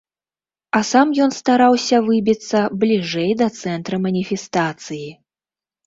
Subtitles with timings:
[0.79, 5.03] А сам ён стараўся выбіцца бліжэй да цэнтра маніфестацыі.